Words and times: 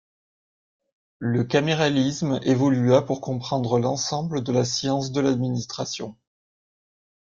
Le 1.19 1.43
caméralisme 1.43 2.39
évolua 2.41 3.03
pour 3.03 3.21
comprendre 3.21 3.77
l'ensemble 3.77 4.43
de 4.43 4.51
la 4.51 4.65
science 4.65 5.11
de 5.11 5.21
l'administration. 5.21 6.15